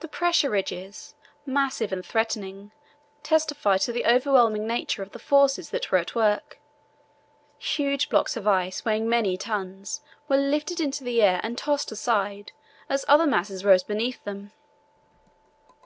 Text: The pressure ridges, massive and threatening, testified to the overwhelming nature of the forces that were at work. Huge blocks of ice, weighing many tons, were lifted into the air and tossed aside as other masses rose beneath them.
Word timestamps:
The 0.00 0.08
pressure 0.08 0.50
ridges, 0.50 1.14
massive 1.46 1.90
and 1.90 2.04
threatening, 2.04 2.72
testified 3.22 3.80
to 3.80 3.92
the 3.92 4.04
overwhelming 4.04 4.66
nature 4.66 5.02
of 5.02 5.12
the 5.12 5.18
forces 5.18 5.70
that 5.70 5.90
were 5.90 5.96
at 5.96 6.14
work. 6.14 6.60
Huge 7.58 8.10
blocks 8.10 8.36
of 8.36 8.46
ice, 8.46 8.84
weighing 8.84 9.08
many 9.08 9.38
tons, 9.38 10.02
were 10.28 10.36
lifted 10.36 10.78
into 10.78 11.04
the 11.04 11.22
air 11.22 11.40
and 11.42 11.56
tossed 11.56 11.90
aside 11.90 12.52
as 12.90 13.06
other 13.08 13.26
masses 13.26 13.64
rose 13.64 13.82
beneath 13.82 14.22
them. 14.24 14.52